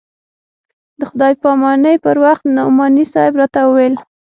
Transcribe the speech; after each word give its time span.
د 0.99 1.01
خداى 1.09 1.33
پاماني 1.41 1.93
پر 2.05 2.15
وخت 2.25 2.43
نعماني 2.55 3.03
صاحب 3.13 3.33
راته 3.41 3.59
وويل. 3.65 3.95